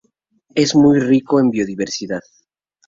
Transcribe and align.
Es 0.55 0.73
muy 0.73 0.99
rico 0.99 1.39
en 1.39 1.51
biodiversidad. 1.51 2.21